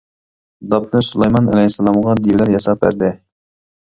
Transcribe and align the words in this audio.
داپنى 0.69 1.01
سۇلايمان 1.07 1.51
ئەلەيھىسسالامغا 1.51 2.15
دىۋىلەر 2.21 2.51
ياساپ 2.55 2.81
بەردى. 2.87 3.11